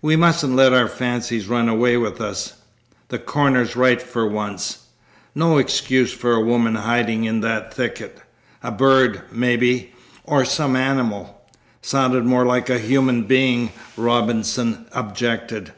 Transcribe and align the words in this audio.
"We 0.00 0.16
mustn't 0.16 0.56
let 0.56 0.72
our 0.72 0.88
fancies 0.88 1.48
run 1.48 1.68
away 1.68 1.98
with 1.98 2.18
us. 2.18 2.54
The 3.08 3.18
coroner's 3.18 3.76
right 3.76 4.00
for 4.00 4.26
once. 4.26 4.86
No 5.34 5.58
excuse 5.58 6.14
for 6.14 6.32
a 6.32 6.40
woman 6.40 6.76
hiding 6.76 7.24
in 7.24 7.42
that 7.42 7.74
thicket. 7.74 8.22
A 8.62 8.70
bird, 8.70 9.20
maybe, 9.30 9.92
or 10.24 10.46
some 10.46 10.76
animal" 10.76 11.42
"Sounded 11.82 12.24
more 12.24 12.46
like 12.46 12.70
a 12.70 12.78
human 12.78 13.24
being," 13.24 13.70
Robinson 13.98 14.86
objected. 14.92 15.74